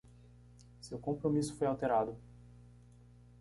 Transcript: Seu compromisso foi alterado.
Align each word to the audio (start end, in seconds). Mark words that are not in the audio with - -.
Seu 0.81 0.97
compromisso 0.97 1.53
foi 1.53 1.67
alterado. 1.67 2.17